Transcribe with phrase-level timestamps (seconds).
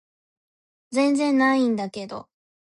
[0.91, 2.27] 全然ないんだけど